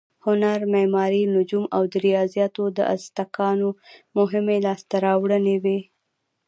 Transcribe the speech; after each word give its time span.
هنر، 0.25 0.59
معماري، 0.73 1.21
نجوم 1.35 1.65
او 1.75 1.81
ریاضیاتو 2.05 2.63
د 2.77 2.79
ازتکانو 2.95 3.69
مهمې 4.17 4.57
لاسته 4.65 4.95
راوړنې 5.05 5.55
وې. 5.63 5.79